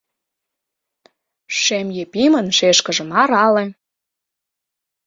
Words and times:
Шем 1.61 1.87
Епимын 2.03 2.47
шешкыжым 2.57 3.09
арале: 3.21 3.65